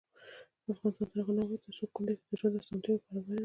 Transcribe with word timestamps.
افغانستان 0.71 1.07
تر 1.09 1.17
هغو 1.19 1.31
نه 1.35 1.41
ابادیږي، 1.43 1.61
ترڅو 1.65 1.85
کونډې 1.95 2.13
ته 2.19 2.23
د 2.29 2.31
ژوند 2.39 2.55
اسانتیاوې 2.61 2.99
برابرې 3.05 3.33
نشي. 3.33 3.39